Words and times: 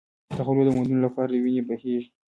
د 0.37 0.39
غلو 0.45 0.61
د 0.65 0.69
موندلو 0.75 1.05
لپاره 1.05 1.31
وینې 1.43 1.61
بهېږي. 1.67 2.09